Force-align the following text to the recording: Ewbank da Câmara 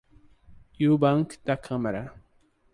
Ewbank 0.79 1.37
da 1.45 1.55
Câmara 1.55 2.05